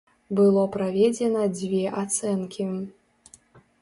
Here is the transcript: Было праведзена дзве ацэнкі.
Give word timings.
Было 0.37 0.61
праведзена 0.75 1.43
дзве 1.59 1.83
ацэнкі. 2.05 2.67